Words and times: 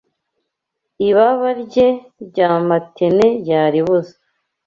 ibaba 1.07 1.49
rye 1.63 1.87
rya 2.27 2.49
matene 2.67 3.27
yaribuze 3.49 4.13